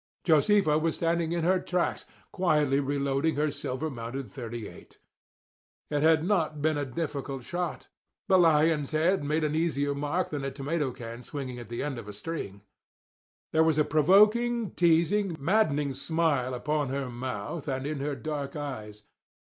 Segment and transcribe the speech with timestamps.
[0.23, 4.95] Josefa was standing in her tracks, quietly reloading her silver mounted .38.
[5.91, 7.87] It had not been a difficult shot.
[8.27, 11.99] The lion's head made an easier mark than a tomato can swinging at the end
[11.99, 12.63] of a string.
[13.51, 19.03] There was a provoking, teasing, maddening smile upon her mouth and in her dark eyes.